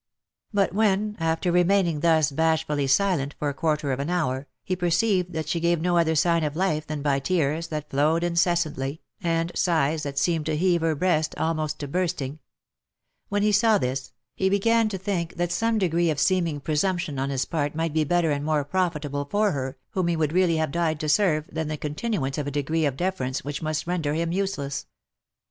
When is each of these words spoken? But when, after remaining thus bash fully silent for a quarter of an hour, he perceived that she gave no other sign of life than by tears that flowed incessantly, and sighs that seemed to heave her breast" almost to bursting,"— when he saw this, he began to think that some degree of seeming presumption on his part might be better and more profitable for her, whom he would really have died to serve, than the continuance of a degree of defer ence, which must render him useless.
But 0.51 0.73
when, 0.73 1.15
after 1.19 1.51
remaining 1.51 1.99
thus 1.99 2.31
bash 2.31 2.65
fully 2.65 2.87
silent 2.87 3.35
for 3.37 3.49
a 3.49 3.53
quarter 3.53 3.91
of 3.91 3.99
an 3.99 4.09
hour, 4.09 4.47
he 4.63 4.75
perceived 4.75 5.31
that 5.33 5.47
she 5.47 5.59
gave 5.59 5.79
no 5.79 5.95
other 5.95 6.15
sign 6.15 6.43
of 6.43 6.55
life 6.55 6.87
than 6.87 7.03
by 7.03 7.19
tears 7.19 7.67
that 7.67 7.91
flowed 7.91 8.23
incessantly, 8.23 9.03
and 9.21 9.51
sighs 9.53 10.01
that 10.01 10.17
seemed 10.17 10.47
to 10.47 10.57
heave 10.57 10.81
her 10.81 10.95
breast" 10.95 11.35
almost 11.37 11.77
to 11.81 11.87
bursting,"— 11.87 12.39
when 13.29 13.43
he 13.43 13.51
saw 13.51 13.77
this, 13.77 14.11
he 14.33 14.49
began 14.49 14.89
to 14.89 14.97
think 14.97 15.35
that 15.35 15.51
some 15.51 15.77
degree 15.77 16.09
of 16.09 16.19
seeming 16.19 16.59
presumption 16.59 17.19
on 17.19 17.29
his 17.29 17.45
part 17.45 17.75
might 17.75 17.93
be 17.93 18.03
better 18.03 18.31
and 18.31 18.43
more 18.43 18.65
profitable 18.65 19.25
for 19.25 19.51
her, 19.51 19.77
whom 19.91 20.07
he 20.07 20.15
would 20.15 20.33
really 20.33 20.55
have 20.57 20.71
died 20.71 20.99
to 20.99 21.07
serve, 21.07 21.45
than 21.51 21.67
the 21.67 21.77
continuance 21.77 22.39
of 22.39 22.47
a 22.47 22.49
degree 22.49 22.85
of 22.87 22.97
defer 22.97 23.25
ence, 23.25 23.43
which 23.43 23.61
must 23.61 23.85
render 23.85 24.15
him 24.15 24.31
useless. 24.31 24.87